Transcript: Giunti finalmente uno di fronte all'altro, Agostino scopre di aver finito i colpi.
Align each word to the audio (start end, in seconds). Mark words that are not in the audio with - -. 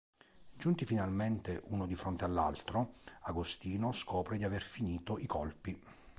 Giunti 0.57 0.83
finalmente 0.83 1.61
uno 1.67 1.85
di 1.85 1.93
fronte 1.93 2.25
all'altro, 2.25 2.93
Agostino 3.25 3.93
scopre 3.93 4.37
di 4.39 4.43
aver 4.43 4.63
finito 4.63 5.19
i 5.19 5.27
colpi. 5.27 5.79